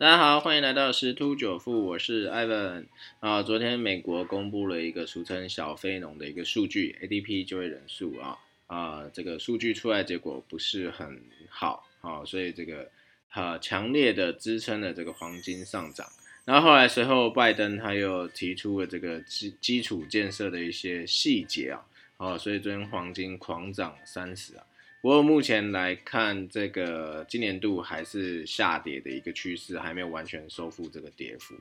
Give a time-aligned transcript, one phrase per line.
[0.00, 2.86] 大家好，欢迎来到十突九富，我是 Ivan
[3.18, 3.42] 啊。
[3.42, 12.90] 昨天美国公布了一个俗称小非农的一个数据，ADP 就业人数啊啊，这个数据出来结果不是很好啊，所以这个
[13.28, 16.06] 啊强烈的支撑了这个黄金上涨。
[16.46, 21.84] 然后后来随后拜登他又提出了这个基基础建设的一些细节啊，
[22.16, 24.64] 啊，所以昨天黄金狂涨三十啊。
[25.02, 31.54] 不过目前来看，这个今年度还是下跌的一个趋势，还没有完全收复这个跌幅。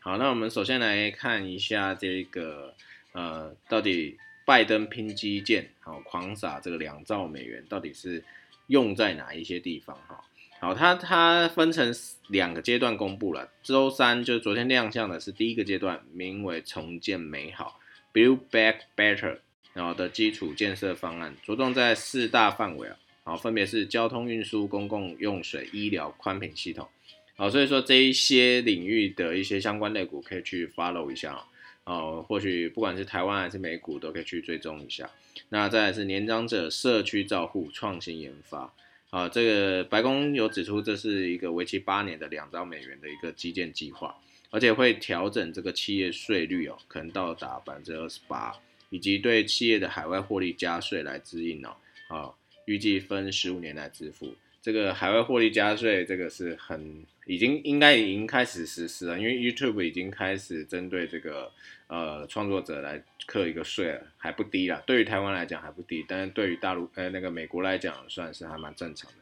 [0.00, 2.74] 好，那我们首先来看一下这个，
[3.12, 8.24] 呃，到底拜登拼基建，好狂撒这个两兆美元，到底是
[8.68, 9.94] 用在哪一些地方？
[10.08, 10.24] 哈，
[10.58, 11.94] 好，它它分成
[12.28, 13.50] 两个阶段公布了。
[13.62, 17.78] 周三就是昨天亮相的是第一个阶段，名为重建美好
[18.14, 19.40] （Build Back Better）。
[19.76, 26.88] 然后的基础建设方案着重在四大范围啊，好，分别是交通运输、公共用水、医疗、宽频系统，
[27.36, 31.44] 好，所以说这一些领域的一些相关类股可以去 follow 一下啊，
[31.84, 35.10] 哦，或许不管是台湾还是美股都可以去追踪一下。
[35.50, 38.72] 那再来是年长者社区照护、创新研发，
[39.10, 44.16] 啊，这个白宫有指出这是一个为期八年的两兆美元的一个基建计划，
[44.48, 48.54] 而且会调整这个企业税率哦，可能到达百分之二十八。
[48.90, 51.76] 以及对企业的海外获利加税来支应哦，
[52.08, 52.30] 啊，
[52.66, 54.34] 预计分十五年来支付。
[54.62, 61.52] 这个海外获利加税，这个是很已经应该已经开始实施了，因为 YouTube 已经开始针对这个
[61.86, 64.82] 呃创作者来课一个税了，还不低啦。
[64.84, 69.16] 对于台湾来讲还不低，但是对于大陆呃那个美国来讲，算是还蛮正常的。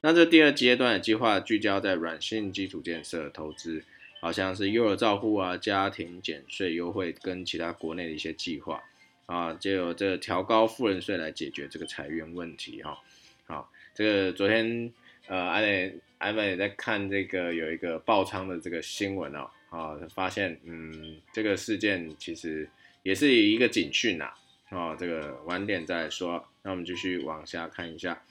[0.00, 3.82] 那这第二阶段的计划聚焦在软性基础建设投资。
[4.20, 8.82] 好像是幼儿照护啊、家庭减税优惠跟其他国内的一些计划
[9.26, 12.98] 啊，就有这调高富人税来解决这个裁员问题哈。
[13.46, 14.92] 好，这个昨天
[15.26, 22.68] 呃，艾磊艾文也在看这个有一个爆仓的这个新闻哦，啊，发现嗯，这个事件其实
[23.02, 24.32] 也是一个警讯呐，
[24.68, 28.22] 啊，这个晚点再说，那我们继续往下看一下。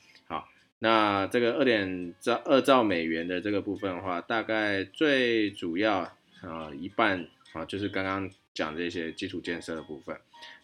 [0.80, 6.00] 那这个二点兆二兆美元的这个部分的话，大概最主要
[6.42, 10.18] 啊一半啊就是刚刚讲这些基础建设的部分。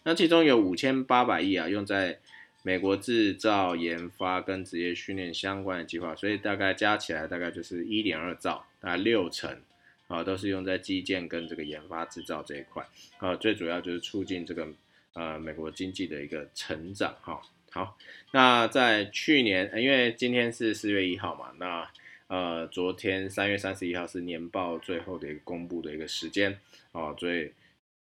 [0.04, 2.18] 那其中有五千八百亿啊用在
[2.62, 9.60] 美国制造研发跟职业训练相关的计划，所以大概加起来大概就是一点二兆，大概六成
[10.08, 12.86] 啊都是用在基建跟这个研发制造这一块
[13.18, 14.66] 啊，最主要就是促进这个
[15.12, 17.42] 呃美国经济的一个成长哈。
[17.76, 17.94] 好，
[18.30, 21.86] 那在去年，因为今天是四月一号嘛，那
[22.26, 26.58] 呃，昨天三月三十一号是年报最后的一个公布的一个时间
[26.92, 27.52] 哦，所以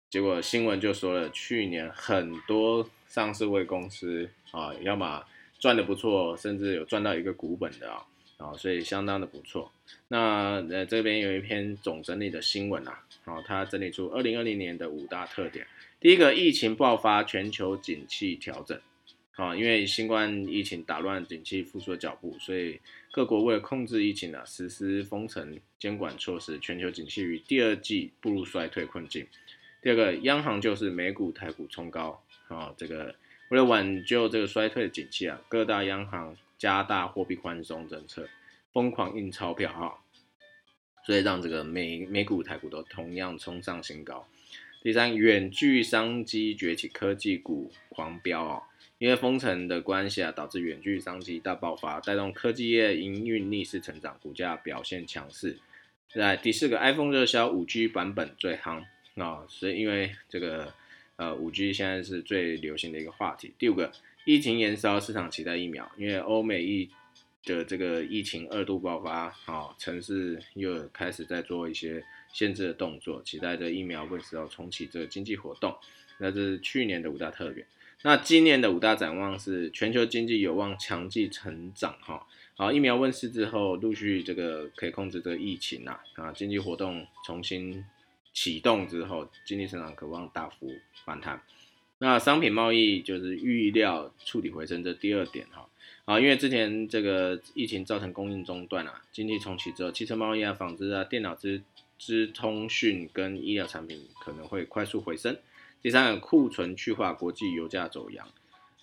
[0.10, 5.24] 结果新闻就说了，去年很多上市位公司啊，要么
[5.60, 8.04] 赚的不错，甚至有赚到一个股本的啊，
[8.38, 9.72] 啊，所以相当的不错。
[10.08, 15.68] 那呃这边有一篇总整理的新闻啊，好，它整理出二零二零年的五大特点，
[16.00, 18.82] 第一个，疫情爆发，全球景气调整。
[19.40, 22.78] 啊，因为新冠疫情打乱景气复苏的脚步，所以
[23.10, 29.26] 各国为了控制疫情啊，实施封城监管措施，全球景气于第二季步入衰退困境。
[29.82, 33.16] 第二个，央行就是美股、台股冲高啊，这个
[33.50, 38.28] 为了挽救这个衰退的景气啊，各大央行加大货币宽松政策，
[38.74, 40.04] 疯狂印钞票哈，
[41.06, 44.28] 所以让这个美美股、台股都同样冲上新高。
[44.84, 48.64] 第三，远距商机崛起，科技股狂飙啊。
[49.00, 55.58] 因为封城的关系啊，导致远距商机大爆发，带动科技业营运逆势成长，股价表现强势。
[56.14, 58.84] 在第四个，iPhone 热销，五 G 版本最夯
[59.16, 60.74] 啊，所以因为这个
[61.16, 63.54] 呃五 G 现在是最流行的一个话题。
[63.58, 63.90] 第五个，
[64.26, 66.90] 疫情延烧，市场期待疫苗，因为欧美疫
[67.46, 75.74] 的这个疫情二度爆发，啊，城市又开始在做一些限制的动作，期待着疫苗会时候重启这个经济活动。
[76.18, 77.66] 那这是去年的五大特点。
[78.02, 87.84] 那今年的五大展望是全球经济有望强劲成长，哈，好，疫苗问世之后，陆续这个可以控制这个疫情呐，啊，经济活动重新
[88.32, 90.72] 启动之后，经济成长渴望大幅
[91.04, 91.42] 反弹。
[91.98, 95.68] 那商品贸易就是预料触底回升，这第二点哈，
[96.06, 101.62] 啊，因为之前这个疫情造成供应中断啊，经济重启之后，汽车贸易啊、纺织啊、电脑资
[101.98, 105.38] 资通讯跟医疗产品可能会快速回升。
[105.82, 108.28] 第三个库存去化，国际油价走阳，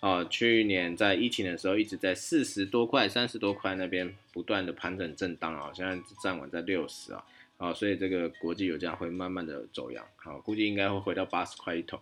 [0.00, 7.24] 啊，去年在疫情的时候一直在四十多块、三十多块那边不断的盘整震荡啊，现在站稳在六十啊，
[7.58, 12.00] 啊，所以这个国际油价会慢慢的走阳，好，估计应该会回到八十块一桶，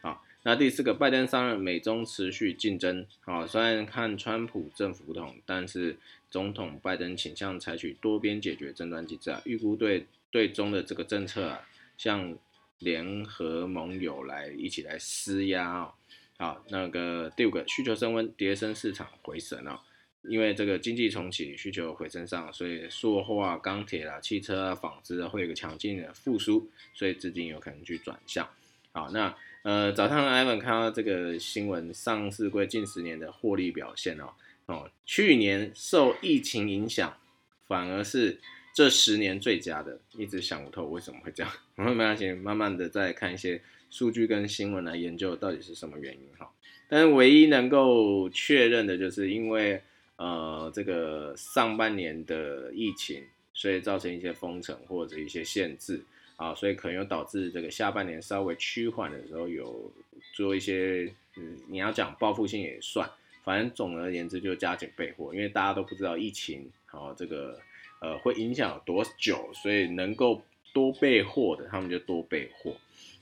[0.00, 5.96] 啊，那第四个，拜登上任，美中持续竞争，啊，虽然看川普政府不同，但是
[6.30, 11.60] 总统拜登倾向采取多边解决争端机制啊，预估对对中的这个政策啊，
[11.96, 12.36] 像
[12.82, 15.92] 联合盟友来一起来施压哦。
[16.38, 19.80] 好，那个第五个需求升温，迭升市场回升啊。
[20.28, 28.48] 因为这个经济重启需求回升上，所以塑化、钢铁啦、汽车啊、纺织啊会有个强劲的复苏，所以资金有可能去转向。
[28.92, 34.32] 好，那呃早上 Ivan 看到这个新闻，上市柜近十年的获利表现哦，
[34.66, 37.16] 哦，去年受疫情影响，
[37.66, 38.40] 反而是
[38.74, 41.52] 这十年最佳的，一直想不透为什么会这样。
[41.76, 43.60] 我们没关系，慢慢的再看一些
[43.90, 46.50] 数据跟新闻来研究到底是什么原因哈。
[46.88, 49.82] 但是唯一能够确认的就是因为。
[50.16, 56.00] 呃，这个上半年的疫情，所以造成一些封城或者一些限制
[56.36, 59.90] 啊，所以可能又导致这个下半年稍微趋缓的时候，有
[60.32, 63.10] 做一些，嗯，你要讲报复性也算，
[63.42, 67.58] 反正总而言之就加紧备货，因为大家都不知道疫情啊，这个
[68.00, 70.42] 呃会影响多久，所以能够
[70.72, 72.76] 多备货的，他们就多备货。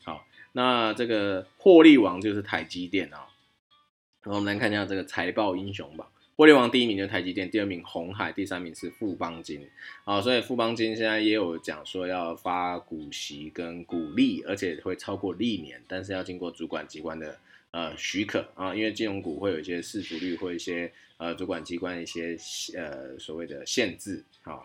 [0.04, 3.26] 好，那这个获利王就是台积电啊，
[4.24, 6.06] 我们来看一下这个财报英雄榜。
[6.36, 9.68] 获利王第一名就是台积电，第二名红海，第三名是富邦金
[10.04, 17.38] 啊，所以富邦金现在也有讲说要发股息跟股利，而且会超过历年，但是要经过主管机关的
[17.72, 22.36] 呃许可啊，因为金融股会有一些市足率或一些呃主管机关一些
[22.76, 24.60] 呃所谓的限制啊，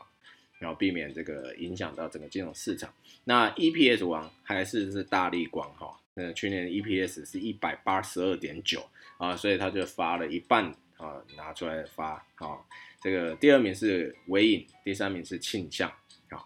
[0.59, 2.93] 然后避免这个影响到整个金融市场。
[3.23, 8.83] 那 EPS 王还是是大力光哈，呃去年 EPS 是一百八十二点九
[9.17, 10.75] 啊，所以他就发了一半。
[10.97, 12.57] 啊，拿出来发啊，
[13.01, 15.89] 这个第二名是微影，第三名是庆向，
[16.29, 16.39] 啊，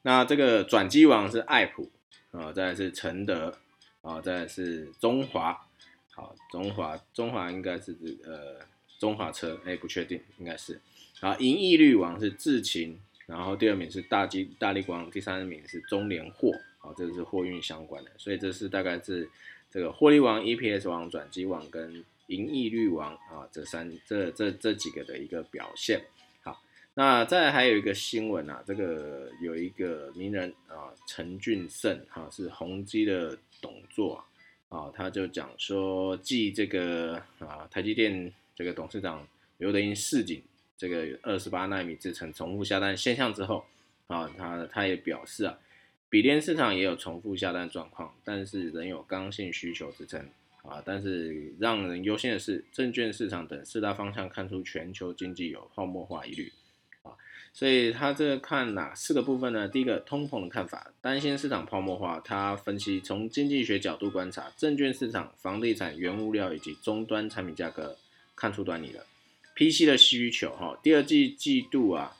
[0.00, 1.92] 那这个转机王是爱普，
[2.30, 3.54] 啊，再是承德，
[4.00, 5.68] 啊，再是中华，
[6.14, 8.64] 好，中华中华应该是指呃
[8.98, 10.80] 中华车，哎，不确定，应该是，
[11.20, 19.28] 啊，银翼绿王是智勤，然后第二名是大基大力光，第三名是中联货，好，这个是货运相关的，所以这是大概是
[19.70, 22.04] 这个获利王、EPS 王、转机王跟。
[22.28, 26.02] 盈利率王啊，这三这这这几个的一个表现。
[26.42, 26.58] 好，
[26.94, 34.24] 那再还有一个新闻啊，这个有一个名人啊，陈俊胜哈，是宏基的董座啊，
[34.68, 39.26] 啊他就讲说，继这个啊台积电这个董事长
[39.58, 40.42] 刘德英示警
[40.76, 43.64] 这个二十八纳米制程重复下单现象之后
[44.06, 45.58] 啊，他他也表示啊，
[46.08, 50.28] 笔电市场也有重复下单状况，但是仍有刚性需求支撑。
[50.64, 56.50] 啊，但是让人忧心的是，证券市场等四大方向看出全球经济有泡沫化疑虑，
[57.54, 59.68] 所以他这看哪四个部分呢？
[59.68, 62.20] 第一个，通膨的看法，担心市场泡沫化。
[62.24, 67.96] 他分析从经济学角度观察，证券市场、房地产、原物料以及终端产品价格
[68.34, 69.06] 看出端倪了。
[69.54, 72.16] PC 的需求，哈，第二季季度啊。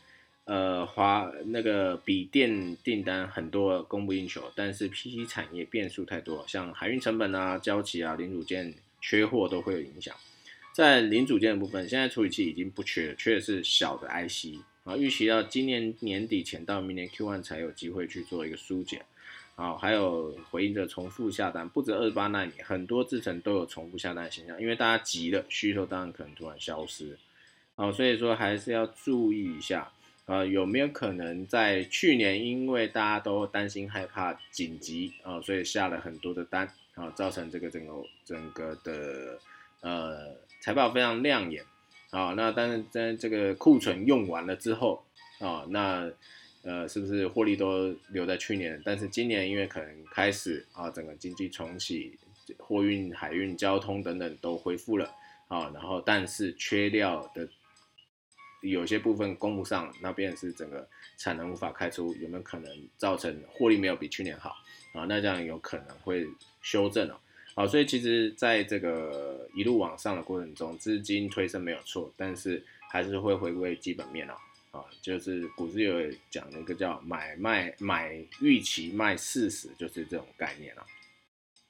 [0.47, 10.15] 呃，华那个笔电订单很多供不应求，但是 PC 产业变数太多，像海运成本啊、交期啊、零组件缺货都会有影响。
[10.75, 19.03] 在零组件的部分，现在处理器已经不缺了，缺的是小的 IC 啊，预期到今年年底前到明年 Q1 才有机会去做一个疏解
[19.57, 19.77] 啊。
[19.77, 27.19] 还有回应着重复下单，不止二十八纳米，很多制程都有重复下单现象，因为大家急了，需求当然可能突然消失
[27.77, 29.91] 啊，所以说还是要注意一下。
[30.27, 37.93] 呃，有没有可能在去年，因为大家都担心害怕紧急啊，所以下了很多的单啊，造成这个整个
[38.25, 39.39] 整个的
[39.83, 41.63] 呃财报非常亮眼
[42.15, 42.35] 啊。
[42.37, 45.05] 那但是在这个库存用完了之后
[45.41, 46.11] 啊，那
[46.63, 48.81] 呃是不是获利都留在去年？
[48.85, 52.19] 但是今年因为可能开始啊，整个经济重启，
[52.59, 55.13] 货运、海运、交通等等都恢复了
[55.49, 57.49] 啊，然后但是缺料的。
[58.63, 64.57] 有些部分供不上，那边是整个产能无法开出，有没有可能造成获利没有比去年好
[64.95, 65.05] 啊？
[65.07, 66.27] 那这样有可能会
[66.63, 67.15] 修正哦。
[67.55, 74.35] 好，所以其实在这个一路往上的过程中，资金推升没有错，但是还是会回归基本面哦。
[74.73, 80.85] 啊，就是股市有讲那个叫买卖买预期卖事实，就是这种概念了。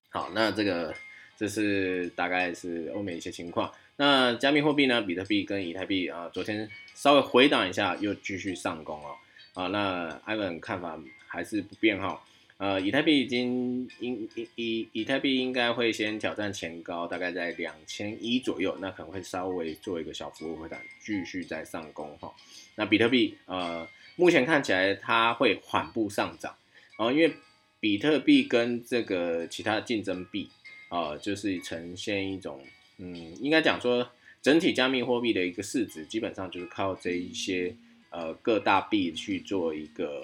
[0.09, 0.95] 好，那这个
[1.37, 3.71] 这是大概是欧美一些情况。
[3.97, 5.03] 那加密货币呢？
[5.03, 9.17] 比特币跟以太币啊，昨天稍微回档一下，又继续上攻哦。
[9.53, 12.19] 啊，那艾文看法还是不变哈。
[12.59, 22.33] 呃，以太币已经应以以以太币应该会先挑战前高，大概在两千一左右，那可能会稍微做一个小幅度回档，继续再上攻哈。
[22.77, 26.57] 那比特币呃，目前看起来它会缓步上涨
[26.97, 27.35] 然后，因为
[27.81, 30.49] 比特币跟这个其他竞争币
[30.89, 32.65] 啊，就是呈现一种。
[32.99, 34.09] 嗯，应该讲说，
[34.41, 37.75] 整体加密货币的一个市值基本上就是靠这一些
[38.11, 40.23] 呃各大币去做一个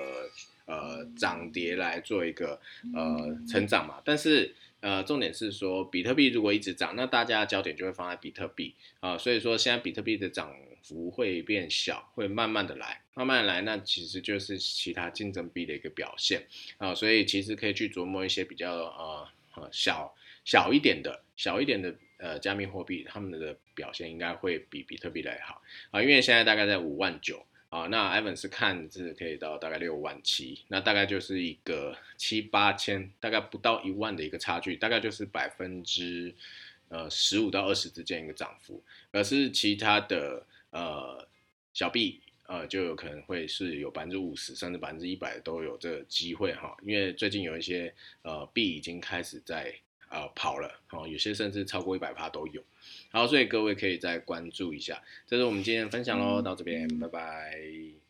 [0.70, 2.60] 呃涨跌来做一个
[2.94, 4.00] 呃成长嘛。
[4.04, 9.18] 但是呃重点是说，比特币如果一直涨，那大家的焦点就会放在比特币啊。
[9.18, 16.46] 所以说现在比特币的涨幅会变小，会慢慢的来，慢慢来，那其实就是其他竞争币的一个表现
[16.78, 16.94] 啊。
[16.94, 25.60] 所以其实可以去琢磨一些比较呃呃小小一点的小一点的呃加密货币，他们的表现应该会比比特币来好
[25.90, 26.00] 啊。
[26.00, 36.34] 因为现在大概在五万九啊，那 Evan 是看是可以到大概六万七，那大概就是一个七八千，大概不到一万的一个差距，大概就是百分之
[36.88, 40.46] 呃十五到二十之间一个涨幅，而是其他的。
[40.72, 41.26] 呃，
[41.74, 49.74] 小币呃就有可能会是有百分之五十甚至百分之一百都有这个机会哈，因为最近有一些呃币已经开始在
[50.10, 52.62] 呃跑了哦，有些甚至超过一百趴都有，
[53.10, 58.09] 好，所以各位可以再关注一下，这是我们今天的分享喽，到这边拜拜。